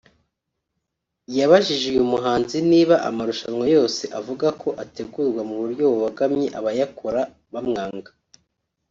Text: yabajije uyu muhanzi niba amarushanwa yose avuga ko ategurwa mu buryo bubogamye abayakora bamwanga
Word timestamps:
yabajije 1.37 1.85
uyu 1.93 2.03
muhanzi 2.13 2.57
niba 2.71 2.95
amarushanwa 3.09 3.65
yose 3.75 4.03
avuga 4.19 4.47
ko 4.61 4.69
ategurwa 4.83 5.41
mu 5.49 5.55
buryo 5.61 5.83
bubogamye 5.91 6.47
abayakora 6.59 7.21
bamwanga 7.53 8.11